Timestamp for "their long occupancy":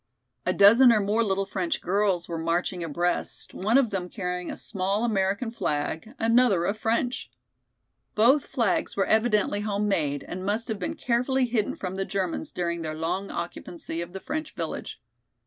12.81-14.01